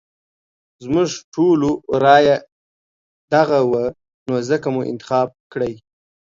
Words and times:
زموږ 0.83 1.09
ټولو 1.33 1.69
رايه 2.03 2.37
ددغه 3.31 3.59
وه 3.69 3.83
نو 4.27 4.35
ځکه 4.49 4.67
مو 4.73 4.81
انتخاب 4.91 5.29
کړی. 5.53 5.73